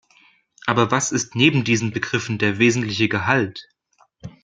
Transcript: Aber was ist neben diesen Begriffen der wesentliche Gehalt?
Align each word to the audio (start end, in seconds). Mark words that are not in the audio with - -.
Aber 0.65 0.89
was 0.89 1.11
ist 1.11 1.35
neben 1.35 1.63
diesen 1.63 1.91
Begriffen 1.91 2.39
der 2.39 2.57
wesentliche 2.57 3.07
Gehalt? 3.07 3.69